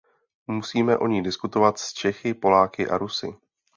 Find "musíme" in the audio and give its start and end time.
0.47-0.97